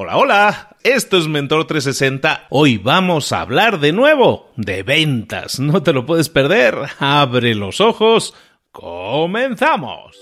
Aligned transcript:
Hola, 0.00 0.16
hola, 0.16 0.68
esto 0.84 1.18
es 1.18 1.26
Mentor 1.26 1.66
360. 1.66 2.46
Hoy 2.50 2.78
vamos 2.78 3.32
a 3.32 3.40
hablar 3.40 3.80
de 3.80 3.92
nuevo 3.92 4.52
de 4.54 4.84
ventas. 4.84 5.58
No 5.58 5.82
te 5.82 5.92
lo 5.92 6.06
puedes 6.06 6.28
perder. 6.28 6.76
Abre 7.00 7.56
los 7.56 7.80
ojos. 7.80 8.32
Comenzamos. 8.70 10.16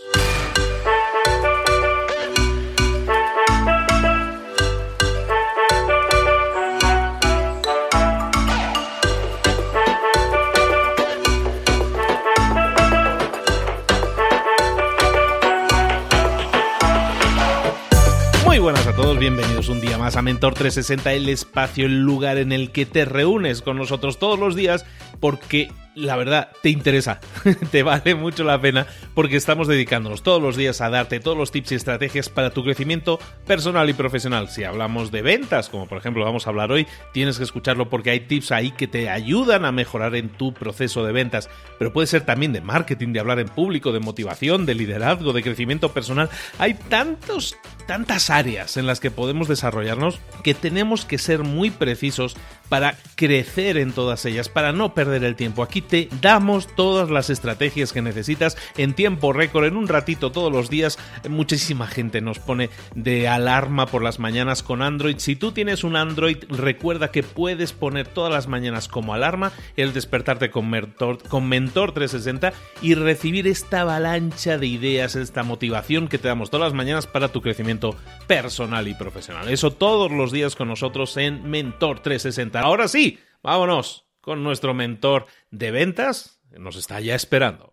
Buenas 18.67 18.89
a 18.89 18.97
todos, 18.97 19.17
bienvenidos 19.17 19.69
un 19.69 19.81
día 19.81 19.97
más 19.97 20.17
a 20.17 20.23
Mentor 20.23 20.55
360, 20.55 21.13
el 21.13 21.29
espacio, 21.29 21.87
el 21.87 22.01
lugar 22.01 22.37
en 22.37 22.51
el 22.51 22.73
que 22.73 22.85
te 22.85 23.05
reúnes 23.05 23.63
con 23.63 23.77
nosotros 23.77 24.19
todos 24.19 24.41
los 24.41 24.57
días 24.57 24.85
porque 25.21 25.71
la 25.97 26.17
verdad, 26.17 26.51
te 26.63 26.69
interesa, 26.69 27.21
te 27.71 27.83
vale 27.83 28.15
mucho 28.15 28.45
la 28.45 28.61
pena 28.61 28.87
porque 29.15 29.37
estamos 29.37 29.67
dedicándonos 29.67 30.23
todos 30.23 30.43
los 30.43 30.55
días 30.55 30.83
a 30.83 30.91
darte 30.91 31.21
todos 31.21 31.39
los 31.39 31.51
tips 31.51 31.73
y 31.73 31.75
estrategias 31.75 32.29
para 32.29 32.51
tu 32.51 32.63
crecimiento 32.63 33.19
personal 33.47 33.89
y 33.89 33.95
profesional. 33.95 34.51
Si 34.51 34.63
hablamos 34.63 35.11
de 35.11 35.23
ventas, 35.23 35.71
como 35.71 35.89
por 35.89 35.97
ejemplo 35.97 36.23
vamos 36.23 36.47
a 36.47 36.51
hablar 36.51 36.71
hoy, 36.71 36.87
tienes 37.15 37.39
que 37.39 37.45
escucharlo 37.45 37.89
porque 37.89 38.11
hay 38.11 38.21
tips 38.21 38.53
ahí 38.53 38.73
que 38.73 38.87
te 38.87 39.09
ayudan 39.09 39.65
a 39.65 39.73
mejorar 39.73 40.15
en 40.17 40.29
tu 40.29 40.53
proceso 40.53 41.03
de 41.03 41.13
ventas, 41.13 41.49
pero 41.79 41.95
puede 41.95 42.07
ser 42.07 42.27
también 42.27 42.53
de 42.53 42.61
marketing, 42.61 43.15
de 43.15 43.21
hablar 43.21 43.39
en 43.39 43.49
público, 43.49 43.93
de 43.93 44.01
motivación, 44.01 44.67
de 44.67 44.75
liderazgo, 44.75 45.33
de 45.33 45.43
crecimiento 45.43 45.95
personal. 45.95 46.29
Hay 46.59 46.75
tantos, 46.75 47.57
tantas 47.87 48.29
áreas 48.29 48.77
en 48.77 48.87
las 48.87 49.01
que 49.01 49.11
podemos 49.11 49.49
desarrollarnos 49.49 50.21
que 50.45 50.53
tenemos 50.53 51.07
que 51.07 51.17
ser 51.17 51.43
muy 51.43 51.71
precisos 51.71 52.37
para 52.69 52.97
crecer 53.15 53.79
en 53.79 53.93
todas 53.93 54.27
ellas, 54.27 54.51
para 54.51 54.73
no 54.73 54.93
perder 54.93 55.25
el 55.25 55.37
tiempo. 55.37 55.63
Aquí 55.63 55.86
te 55.89 56.09
damos 56.21 56.69
todas 56.75 57.11
las 57.11 57.31
estrategias 57.31 57.93
que 57.93 58.03
necesitas 58.03 58.57
en 58.77 58.95
tiempo 58.95 59.33
récord, 59.33 59.65
en 59.67 59.77
un 59.77 59.89
ratito 59.89 60.33
todos 60.33 60.53
los 60.53 60.71
días. 60.71 60.99
Muchísima 61.29 61.87
gente 61.87 62.21
nos 62.21 62.39
pone 62.39 62.71
de 62.95 63.29
alarma 63.29 63.87
por 63.87 64.03
las 64.03 64.19
mañanas 64.19 64.63
con 64.63 64.83
Android. 64.83 65.17
Si 65.19 65.37
tú 65.37 65.53
tienes 65.53 65.85
un 65.85 65.97
Android, 65.97 66.39
recuerda 66.49 67.11
que 67.11 67.23
puedes 67.23 67.73
poner 67.73 68.09
todas 68.09 68.33
las 68.33 68.47
mañanas 68.49 68.89
como 68.89 69.15
alarma 69.15 69.53
el 69.77 69.93
despertarte 69.93 70.51
con 70.51 70.69
Mentor, 70.71 71.23
con 71.29 71.49
Mentor 71.49 71.93
360 71.93 72.53
y 72.83 72.95
recibir 72.95 73.47
esta 73.47 73.83
avalancha 73.83 74.59
de 74.59 74.67
ideas, 74.67 75.17
esta 75.17 75.43
motivación 75.43 76.09
que 76.09 76.19
te 76.19 76.29
damos 76.29 76.51
todas 76.51 76.69
las 76.69 76.75
mañanas 76.75 77.07
para 77.07 77.29
tu 77.29 77.43
crecimiento 77.43 77.97
personal 78.27 78.89
y 78.89 78.95
profesional. 78.95 79.49
Eso 79.49 79.71
todos 79.71 80.11
los 80.11 80.33
días 80.33 80.57
con 80.57 80.69
nosotros 80.69 81.17
en 81.17 81.49
Mentor 81.49 82.01
360. 82.01 82.61
Ahora 82.61 82.89
sí, 82.89 83.19
vámonos 83.43 84.06
con 84.27 84.43
nuestro 84.43 84.75
mentor 84.75 85.27
de 85.53 85.71
ventas, 85.71 86.41
nos 86.51 86.75
está 86.75 86.99
ya 86.99 87.15
esperando. 87.15 87.73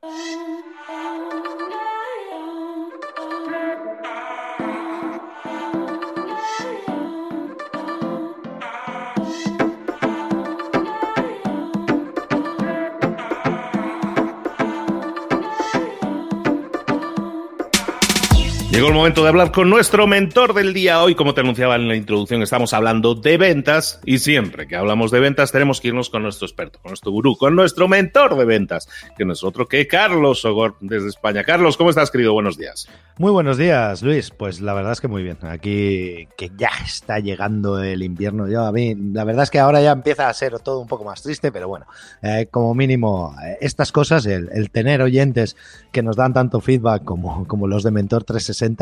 Llegó 18.84 18.92
el 18.92 18.98
momento 18.98 19.23
de 19.23 19.30
hablar 19.30 19.53
con 19.53 19.70
nuestro 19.70 20.08
mentor 20.08 20.53
del 20.53 20.73
día. 20.73 21.02
Hoy, 21.02 21.16
como 21.16 21.34
te 21.34 21.39
anunciaba 21.39 21.78
en 21.78 21.88
la 21.88 21.95
introducción, 21.95 22.42
estamos 22.42 22.73
hablando 22.73 23.16
de 23.16 23.38
ventas 23.38 24.02
y 24.03 24.20
siempre 24.20 24.67
que 24.67 24.76
hablamos 24.76 25.09
de 25.09 25.22
ventas 25.22 25.53
tenemos 25.53 25.80
que 25.80 25.88
irnos 25.88 26.09
con 26.09 26.22
nuestro 26.22 26.45
experto, 26.45 26.80
con 26.81 26.89
nuestro 26.89 27.09
gurú, 27.09 27.38
con 27.38 27.56
nuestro 27.56 27.88
mentor 27.88 28.36
de 28.36 28.44
ventas, 28.44 28.89
que 29.17 29.23
no 29.23 29.31
es 29.31 29.44
otro 29.45 29.70
que 29.70 29.88
Carlos 29.88 30.42
Sogor 30.42 30.76
desde 30.82 31.08
España. 31.08 31.45
Carlos, 31.45 31.77
¿cómo 31.77 31.92
estás, 31.92 32.11
querido? 32.11 32.33
Buenos 32.33 32.58
días. 32.58 32.89
Muy 33.17 33.32
buenos 33.32 33.58
días, 33.58 34.02
Luis. 34.02 34.32
Pues 34.32 34.60
la 34.60 34.73
verdad 34.73 34.92
es 34.92 35.00
que 35.00 35.08
muy 35.08 35.23
bien. 35.23 35.38
Aquí 35.44 36.27
que 36.36 36.52
ya 36.58 36.71
está 36.83 37.20
llegando 37.20 37.82
el 37.82 38.04
invierno. 38.04 38.50
Yo 38.50 38.65
a 38.65 38.73
mí, 38.73 38.95
la 38.95 39.23
verdad 39.23 39.44
es 39.44 39.50
que 39.50 39.60
ahora 39.60 39.82
ya 39.82 39.94
empieza 39.94 40.27
a 40.27 40.33
ser 40.33 40.60
todo 40.60 40.82
un 40.82 40.88
poco 40.88 41.05
más 41.05 41.21
triste, 41.21 41.54
pero 41.54 41.70
bueno, 41.70 41.86
eh, 42.21 42.48
como 42.52 42.76
mínimo 42.76 43.33
eh, 43.45 43.60
estas 43.61 43.94
cosas, 43.94 44.26
el, 44.26 44.50
el, 44.52 44.71
tener 44.71 45.02
oyentes 45.02 45.55
que 45.94 46.04
nos 46.04 46.17
dan 46.17 46.33
tanto 46.33 46.60
feedback 46.60 47.05
como, 47.05 47.48
como 47.48 47.67
los 47.67 47.83
de 47.83 47.92
Mentor 47.92 48.26
360 48.26 48.73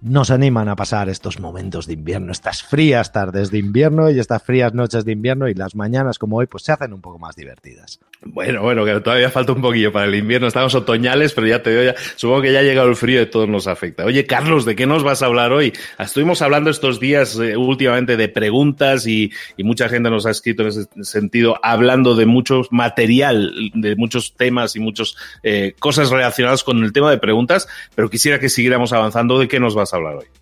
nos 0.00 0.30
animan 0.30 0.68
a 0.68 0.76
pasar 0.76 1.08
estos 1.08 1.40
momentos 1.40 1.86
de 1.86 1.92
invierno, 1.92 2.32
estas 2.32 2.62
frías 2.62 3.12
tardes 3.12 3.50
de 3.50 3.58
invierno 3.58 4.10
y 4.10 4.18
estas 4.18 4.42
frías 4.42 4.72
noches 4.72 5.04
de 5.04 5.12
invierno 5.12 5.48
y 5.48 5.54
las 5.54 5.74
mañanas 5.74 6.18
como 6.18 6.36
hoy 6.36 6.46
pues 6.46 6.64
se 6.64 6.72
hacen 6.72 6.92
un 6.92 7.00
poco 7.00 7.18
más 7.18 7.36
divertidas. 7.36 8.00
Bueno, 8.22 8.60
bueno, 8.60 8.84
que 8.84 9.00
todavía 9.00 9.30
falta 9.30 9.52
un 9.52 9.62
poquillo 9.62 9.92
para 9.92 10.04
el 10.04 10.14
invierno. 10.14 10.46
Estamos 10.46 10.74
otoñales, 10.74 11.32
pero 11.32 11.46
ya 11.46 11.62
te 11.62 11.70
digo, 11.70 11.82
ya, 11.82 11.94
supongo 12.16 12.42
que 12.42 12.52
ya 12.52 12.58
ha 12.58 12.62
llegado 12.62 12.88
el 12.88 12.96
frío 12.96 13.22
y 13.22 13.26
todo 13.26 13.46
nos 13.46 13.66
afecta. 13.66 14.04
Oye, 14.04 14.26
Carlos, 14.26 14.66
¿de 14.66 14.76
qué 14.76 14.86
nos 14.86 15.02
vas 15.02 15.22
a 15.22 15.26
hablar 15.26 15.52
hoy? 15.52 15.72
Estuvimos 15.98 16.42
hablando 16.42 16.68
estos 16.68 17.00
días 17.00 17.38
eh, 17.38 17.56
últimamente 17.56 18.18
de 18.18 18.28
preguntas 18.28 19.06
y, 19.06 19.32
y, 19.56 19.64
mucha 19.64 19.88
gente 19.88 20.10
nos 20.10 20.26
ha 20.26 20.32
escrito 20.32 20.62
en 20.62 20.68
ese 20.68 20.86
sentido, 21.00 21.58
hablando 21.62 22.14
de 22.14 22.26
mucho 22.26 22.60
material, 22.70 23.52
de 23.72 23.96
muchos 23.96 24.34
temas 24.34 24.76
y 24.76 24.80
muchas 24.80 25.16
eh, 25.42 25.74
cosas 25.78 26.10
relacionadas 26.10 26.62
con 26.62 26.84
el 26.84 26.92
tema 26.92 27.10
de 27.10 27.16
preguntas, 27.16 27.68
pero 27.94 28.10
quisiera 28.10 28.38
que 28.38 28.50
siguiéramos 28.50 28.92
avanzando. 28.92 29.38
¿De 29.38 29.48
qué 29.48 29.60
nos 29.60 29.74
vas 29.74 29.94
a 29.94 29.96
hablar 29.96 30.16
hoy? 30.16 30.39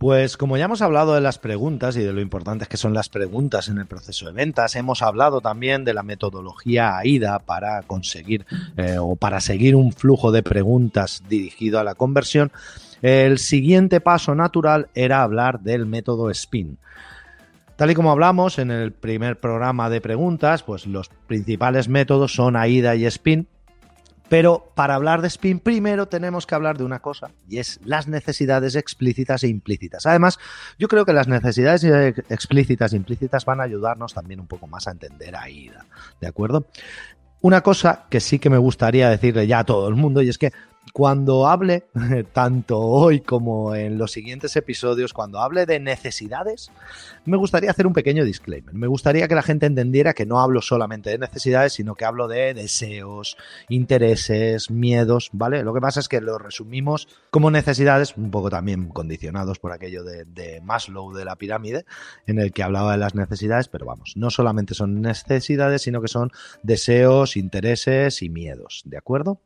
Pues 0.00 0.38
como 0.38 0.56
ya 0.56 0.64
hemos 0.64 0.80
hablado 0.80 1.12
de 1.12 1.20
las 1.20 1.38
preguntas 1.38 1.94
y 1.94 2.00
de 2.00 2.14
lo 2.14 2.22
importantes 2.22 2.68
que 2.68 2.78
son 2.78 2.94
las 2.94 3.10
preguntas 3.10 3.68
en 3.68 3.76
el 3.76 3.84
proceso 3.84 4.24
de 4.24 4.32
ventas, 4.32 4.74
hemos 4.74 5.02
hablado 5.02 5.42
también 5.42 5.84
de 5.84 5.92
la 5.92 6.02
metodología 6.02 6.96
AIDA 6.96 7.38
para 7.40 7.82
conseguir 7.82 8.46
eh, 8.78 8.96
o 8.98 9.16
para 9.16 9.42
seguir 9.42 9.76
un 9.76 9.92
flujo 9.92 10.32
de 10.32 10.42
preguntas 10.42 11.22
dirigido 11.28 11.78
a 11.78 11.84
la 11.84 11.94
conversión. 11.94 12.50
El 13.02 13.38
siguiente 13.38 14.00
paso 14.00 14.34
natural 14.34 14.88
era 14.94 15.22
hablar 15.22 15.60
del 15.60 15.84
método 15.84 16.32
SPIN. 16.32 16.78
Tal 17.76 17.90
y 17.90 17.94
como 17.94 18.10
hablamos 18.10 18.58
en 18.58 18.70
el 18.70 18.92
primer 18.92 19.38
programa 19.38 19.90
de 19.90 20.00
preguntas, 20.00 20.62
pues 20.62 20.86
los 20.86 21.10
principales 21.26 21.90
métodos 21.90 22.32
son 22.32 22.56
AIDA 22.56 22.96
y 22.96 23.10
SPIN, 23.10 23.48
pero 24.30 24.70
para 24.76 24.94
hablar 24.94 25.22
de 25.22 25.26
spin, 25.26 25.58
primero 25.58 26.06
tenemos 26.06 26.46
que 26.46 26.54
hablar 26.54 26.78
de 26.78 26.84
una 26.84 27.00
cosa, 27.00 27.32
y 27.48 27.58
es 27.58 27.80
las 27.84 28.06
necesidades 28.06 28.76
explícitas 28.76 29.42
e 29.42 29.48
implícitas. 29.48 30.06
Además, 30.06 30.38
yo 30.78 30.86
creo 30.86 31.04
que 31.04 31.12
las 31.12 31.26
necesidades 31.26 31.82
explícitas 32.28 32.92
e 32.92 32.96
implícitas 32.96 33.44
van 33.44 33.60
a 33.60 33.64
ayudarnos 33.64 34.14
también 34.14 34.38
un 34.38 34.46
poco 34.46 34.68
más 34.68 34.86
a 34.86 34.92
entender 34.92 35.34
a 35.34 35.50
IDA. 35.50 35.84
¿De 36.20 36.28
acuerdo? 36.28 36.66
Una 37.40 37.62
cosa 37.62 38.04
que 38.08 38.20
sí 38.20 38.38
que 38.38 38.50
me 38.50 38.58
gustaría 38.58 39.10
decirle 39.10 39.48
ya 39.48 39.58
a 39.58 39.64
todo 39.64 39.88
el 39.88 39.96
mundo, 39.96 40.22
y 40.22 40.28
es 40.28 40.38
que 40.38 40.52
cuando 40.92 41.46
hable, 41.46 41.84
tanto 42.32 42.78
hoy 42.78 43.20
como 43.20 43.74
en 43.74 43.98
los 43.98 44.12
siguientes 44.12 44.56
episodios, 44.56 45.12
cuando 45.12 45.40
hable 45.40 45.66
de 45.66 45.80
necesidades, 45.80 46.70
me 47.24 47.36
gustaría 47.36 47.70
hacer 47.70 47.86
un 47.86 47.92
pequeño 47.92 48.24
disclaimer. 48.24 48.74
Me 48.74 48.86
gustaría 48.86 49.28
que 49.28 49.34
la 49.34 49.42
gente 49.42 49.66
entendiera 49.66 50.14
que 50.14 50.26
no 50.26 50.40
hablo 50.40 50.62
solamente 50.62 51.10
de 51.10 51.18
necesidades, 51.18 51.74
sino 51.74 51.94
que 51.94 52.04
hablo 52.04 52.28
de 52.28 52.54
deseos, 52.54 53.36
intereses, 53.68 54.70
miedos, 54.70 55.30
¿vale? 55.32 55.62
Lo 55.62 55.74
que 55.74 55.80
pasa 55.80 56.00
es 56.00 56.08
que 56.08 56.20
lo 56.20 56.38
resumimos 56.38 57.08
como 57.30 57.50
necesidades, 57.50 58.16
un 58.16 58.30
poco 58.30 58.50
también 58.50 58.88
condicionados 58.88 59.58
por 59.58 59.72
aquello 59.72 60.04
de, 60.04 60.24
de 60.24 60.60
Maslow 60.62 61.12
de 61.12 61.24
la 61.24 61.36
pirámide, 61.36 61.84
en 62.26 62.38
el 62.38 62.52
que 62.52 62.62
hablaba 62.62 62.92
de 62.92 62.98
las 62.98 63.14
necesidades, 63.14 63.68
pero 63.68 63.86
vamos, 63.86 64.14
no 64.16 64.30
solamente 64.30 64.74
son 64.74 65.00
necesidades, 65.00 65.82
sino 65.82 66.00
que 66.00 66.08
son 66.08 66.30
deseos, 66.62 67.36
intereses 67.36 68.22
y 68.22 68.30
miedos, 68.30 68.82
¿de 68.84 68.96
acuerdo? 68.96 69.40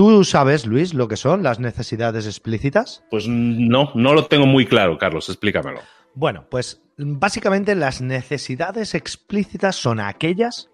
¿Tú 0.00 0.24
sabes, 0.24 0.64
Luis, 0.64 0.94
lo 0.94 1.08
que 1.08 1.18
son 1.18 1.42
las 1.42 1.60
necesidades 1.60 2.24
explícitas? 2.24 3.04
Pues 3.10 3.28
no, 3.28 3.90
no 3.94 4.14
lo 4.14 4.24
tengo 4.24 4.46
muy 4.46 4.64
claro, 4.64 4.96
Carlos, 4.96 5.28
explícamelo. 5.28 5.80
Bueno, 6.14 6.46
pues 6.50 6.80
básicamente 6.96 7.74
las 7.74 8.00
necesidades 8.00 8.94
explícitas 8.94 9.76
son 9.76 10.00
aquellas 10.00 10.70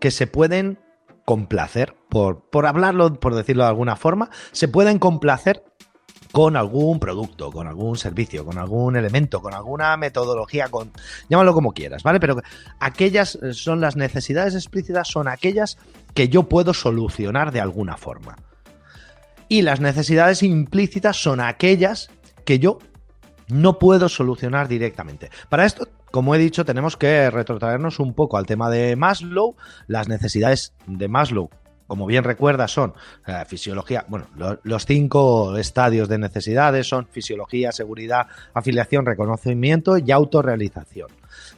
que 0.00 0.10
se 0.10 0.26
pueden 0.26 0.80
complacer, 1.24 1.94
por, 2.08 2.50
por 2.50 2.66
hablarlo, 2.66 3.20
por 3.20 3.36
decirlo 3.36 3.62
de 3.62 3.68
alguna 3.68 3.94
forma, 3.94 4.30
se 4.50 4.66
pueden 4.66 4.98
complacer 4.98 5.62
con 6.32 6.56
algún 6.56 6.98
producto, 6.98 7.52
con 7.52 7.68
algún 7.68 7.96
servicio, 7.96 8.44
con 8.44 8.58
algún 8.58 8.96
elemento, 8.96 9.40
con 9.40 9.54
alguna 9.54 9.96
metodología, 9.96 10.70
con 10.70 10.90
llámalo 11.28 11.54
como 11.54 11.72
quieras, 11.72 12.02
¿vale? 12.02 12.18
Pero 12.18 12.42
aquellas 12.80 13.38
son 13.52 13.80
las 13.80 13.94
necesidades 13.94 14.56
explícitas, 14.56 15.06
son 15.06 15.28
aquellas 15.28 15.78
que 16.14 16.28
yo 16.28 16.48
puedo 16.48 16.74
solucionar 16.74 17.52
de 17.52 17.60
alguna 17.60 17.96
forma. 17.96 18.34
Y 19.48 19.62
las 19.62 19.80
necesidades 19.80 20.42
implícitas 20.42 21.16
son 21.16 21.40
aquellas 21.40 22.10
que 22.44 22.58
yo 22.58 22.78
no 23.48 23.78
puedo 23.78 24.08
solucionar 24.08 24.68
directamente. 24.68 25.30
Para 25.48 25.66
esto, 25.66 25.88
como 26.10 26.34
he 26.34 26.38
dicho, 26.38 26.64
tenemos 26.64 26.96
que 26.96 27.30
retrotraernos 27.30 28.00
un 28.00 28.14
poco 28.14 28.38
al 28.38 28.46
tema 28.46 28.70
de 28.70 28.96
Maslow. 28.96 29.56
Las 29.86 30.08
necesidades 30.08 30.74
de 30.86 31.08
Maslow 31.08 31.50
como 31.86 32.06
bien 32.06 32.24
recuerda, 32.24 32.68
son 32.68 32.94
eh, 33.26 33.44
fisiología, 33.46 34.04
bueno, 34.08 34.26
los 34.64 34.86
cinco 34.86 35.56
estadios 35.56 36.08
de 36.08 36.18
necesidades 36.18 36.88
son 36.88 37.06
fisiología, 37.06 37.72
seguridad, 37.72 38.26
afiliación, 38.54 39.06
reconocimiento 39.06 39.96
y 39.98 40.10
autorrealización. 40.10 41.08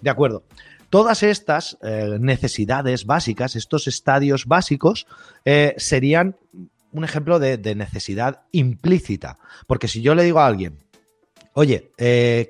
De 0.01 0.11
acuerdo. 0.11 0.43
Todas 0.91 1.23
estas 1.23 1.77
eh, 1.83 2.17
necesidades 2.19 3.05
básicas, 3.05 3.57
estos 3.57 3.87
estadios 3.87 4.47
básicos, 4.47 5.07
eh, 5.45 5.75
serían 5.77 6.37
un 6.93 7.05
ejemplo 7.05 7.39
de, 7.39 7.75
necesidad 7.75 8.43
implícita. 8.53 9.39
Porque 9.67 9.89
si 9.89 10.03
yo 10.03 10.15
le 10.15 10.25
digo 10.25 10.41
a 10.41 10.47
alguien, 10.47 10.79
oye, 11.55 11.91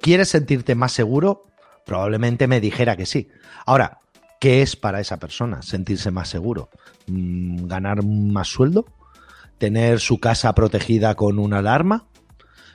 ¿quieres 0.01 0.29
sentirte 0.29 0.75
más 0.75 0.93
seguro? 0.93 1.45
Probablemente 1.85 2.47
me 2.47 2.61
dijera 2.61 2.97
que 2.97 3.07
sí. 3.07 3.29
Ahora, 3.65 3.99
¿qué 4.41 4.63
es 4.63 4.77
para 4.77 5.01
esa 5.01 5.19
persona 5.19 5.63
sentirse 5.63 6.11
más 6.11 6.29
seguro? 6.29 6.71
Mm, 7.07 7.67
¿Ganar 7.67 8.05
más 8.05 8.49
sueldo? 8.49 8.87
¿Tener 9.59 9.99
su 10.01 10.19
casa 10.19 10.55
protegida 10.55 11.15
con 11.15 11.39
una 11.39 11.59
alarma? 11.59 12.07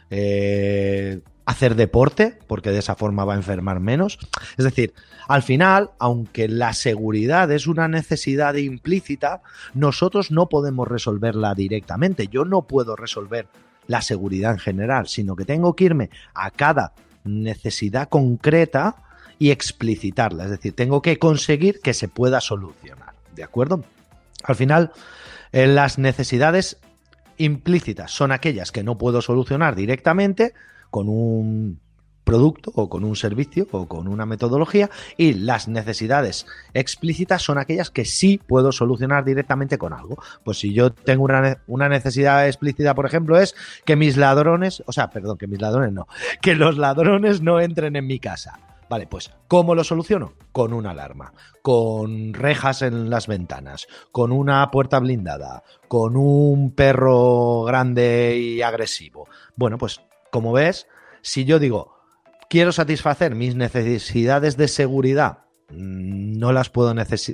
Eh, 0.10 1.22
¿Hacer 1.46 1.76
deporte? 1.76 2.40
Porque 2.48 2.72
de 2.72 2.80
esa 2.80 2.96
forma 2.96 3.26
va 3.26 3.34
a 3.34 3.38
enfermar 3.38 3.80
menos. 3.80 4.18
Es 4.58 4.64
decir, 4.64 4.94
al 5.28 5.44
final, 5.44 5.92
aunque 6.00 6.48
la 6.48 6.74
seguridad 6.74 7.52
es 7.52 7.68
una 7.68 7.88
necesidad 7.88 8.54
implícita, 8.56 9.42
nosotros 9.74 10.32
no 10.32 10.48
podemos 10.48 10.88
resolverla 10.88 11.54
directamente. 11.54 12.28
Yo 12.28 12.46
no 12.46 12.62
puedo 12.62 12.96
resolver 12.96 13.48
la 13.88 14.02
seguridad 14.02 14.54
en 14.54 14.60
general, 14.60 15.08
sino 15.08 15.36
que 15.36 15.46
tengo 15.46 15.76
que 15.76 15.86
irme 15.86 16.10
a 16.34 16.50
cada 16.52 16.94
necesidad 17.26 18.08
concreta 18.10 18.96
y 19.40 19.52
explicitarla. 19.52 20.46
Es 20.46 20.52
decir, 20.52 20.74
tengo 20.74 21.02
que 21.02 21.20
conseguir 21.20 21.82
que 21.82 21.94
se 21.94 22.08
pueda 22.08 22.40
solucionar. 22.40 23.14
¿De 23.36 23.44
acuerdo? 23.44 23.84
Al 24.44 24.56
final, 24.56 24.92
eh, 25.52 25.68
las 25.68 25.98
necesidades 25.98 26.78
implícitas 27.38 28.12
son 28.12 28.32
aquellas 28.32 28.72
que 28.72 28.84
no 28.84 28.98
puedo 28.98 29.22
solucionar 29.22 29.76
directamente 29.76 30.54
con 30.94 31.10
un 31.10 31.80
producto 32.24 32.72
o 32.76 32.88
con 32.88 33.04
un 33.04 33.16
servicio 33.16 33.68
o 33.72 33.88
con 33.88 34.08
una 34.08 34.28
metodología 34.28 34.92
y 35.18 35.34
las 35.34 35.68
necesidades 35.68 36.46
explícitas 36.76 37.42
son 37.42 37.58
aquellas 37.58 37.90
que 37.90 38.06
sí 38.06 38.40
puedo 38.46 38.72
solucionar 38.72 39.26
directamente 39.26 39.80
con 39.80 39.92
algo. 39.92 40.22
Pues 40.46 40.60
si 40.60 40.72
yo 40.72 40.94
tengo 40.94 41.24
una, 41.24 41.58
una, 41.66 41.90
necesidad 41.90 42.48
explícita, 42.48 42.94
por 42.94 43.08
ejemplo, 43.08 43.40
es 43.40 43.56
que 43.86 43.96
mis 43.96 44.18
ladrones, 44.18 44.84
o 44.86 44.92
sea, 44.92 45.10
perdón, 45.10 45.40
que 45.40 45.48
mis 45.48 45.60
ladrones 45.60 45.94
no, 45.94 46.08
que 46.44 46.54
los 46.54 46.78
ladrones 46.78 47.42
no 47.42 47.60
entren 47.60 47.96
en 47.96 48.06
mi 48.06 48.20
casa. 48.20 48.60
Vale, 48.88 49.08
pues 49.08 49.32
¿cómo 49.48 49.74
lo 49.74 49.84
soluciono? 49.84 50.34
Con 50.52 50.74
una 50.74 50.92
alarma, 50.92 51.34
con 51.64 52.36
rejas 52.36 52.84
en 52.84 53.10
las 53.10 53.26
ventanas, 53.26 53.88
con 54.12 54.32
una 54.32 54.70
puerta 54.70 55.00
blindada, 55.00 55.64
con 55.88 56.16
un 56.16 56.70
perro 56.76 57.64
grande 57.64 58.38
y 58.38 58.62
agresivo. 58.62 59.28
Bueno, 59.56 59.80
pues 59.80 60.00
como 60.34 60.52
ves, 60.52 60.88
si 61.22 61.46
yo 61.46 61.60
digo, 61.60 61.96
quiero 62.50 62.72
satisfacer 62.72 63.36
mis 63.36 63.56
necesidades 63.56 64.58
de 64.58 64.68
seguridad, 64.68 65.44
mm, 65.70 66.40
no 66.40 66.52
las 66.52 66.72
puedo 66.72 66.92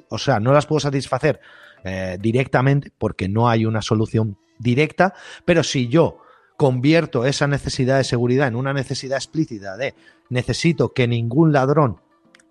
o 0.10 0.18
sea, 0.18 0.42
no 0.42 0.51
las 0.51 0.66
puedo 0.66 0.81
satisfacer 0.81 1.40
eh, 1.86 2.18
directamente 2.19 2.92
porque 2.98 3.30
no 3.30 3.48
hay 3.48 3.66
una 3.66 3.81
solución 3.81 4.38
directa, 4.57 5.13
pero 5.46 5.63
si 5.63 5.88
yo 5.88 6.18
convierto 6.57 7.24
esa 7.24 7.48
necesidad 7.48 8.00
de 8.00 8.04
seguridad 8.04 8.50
en 8.50 8.57
una 8.57 8.74
necesidad 8.74 9.18
explícita 9.18 9.78
de 9.78 9.96
necesito 10.28 10.94
que 10.94 11.07
ningún 11.07 11.54
ladrón 11.54 12.01